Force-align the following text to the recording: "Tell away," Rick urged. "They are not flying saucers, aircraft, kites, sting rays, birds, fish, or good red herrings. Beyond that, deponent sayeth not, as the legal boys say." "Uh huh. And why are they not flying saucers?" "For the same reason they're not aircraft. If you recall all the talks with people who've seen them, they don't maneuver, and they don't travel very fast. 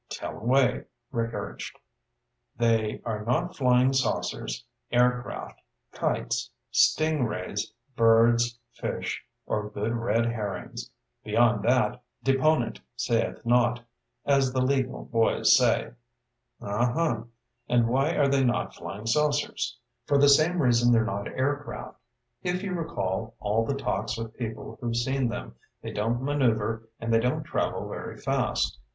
"Tell 0.09 0.35
away," 0.39 0.85
Rick 1.11 1.31
urged. 1.35 1.77
"They 2.57 3.01
are 3.05 3.23
not 3.23 3.55
flying 3.55 3.93
saucers, 3.93 4.65
aircraft, 4.91 5.61
kites, 5.91 6.49
sting 6.71 7.25
rays, 7.25 7.71
birds, 7.95 8.57
fish, 8.73 9.23
or 9.45 9.69
good 9.69 9.93
red 9.95 10.25
herrings. 10.25 10.89
Beyond 11.23 11.63
that, 11.65 12.01
deponent 12.23 12.81
sayeth 12.95 13.45
not, 13.45 13.79
as 14.25 14.51
the 14.51 14.61
legal 14.63 15.05
boys 15.05 15.55
say." 15.55 15.91
"Uh 16.59 16.91
huh. 16.91 17.23
And 17.69 17.87
why 17.87 18.15
are 18.15 18.27
they 18.27 18.43
not 18.43 18.73
flying 18.73 19.05
saucers?" 19.05 19.77
"For 20.07 20.17
the 20.17 20.29
same 20.29 20.59
reason 20.63 20.91
they're 20.91 21.05
not 21.05 21.27
aircraft. 21.27 21.99
If 22.41 22.63
you 22.63 22.73
recall 22.73 23.35
all 23.39 23.65
the 23.67 23.75
talks 23.75 24.17
with 24.17 24.33
people 24.35 24.79
who've 24.81 24.97
seen 24.97 25.29
them, 25.29 25.53
they 25.83 25.91
don't 25.91 26.23
maneuver, 26.23 26.89
and 26.99 27.13
they 27.13 27.19
don't 27.19 27.43
travel 27.43 27.87
very 27.87 28.17
fast. 28.17 28.79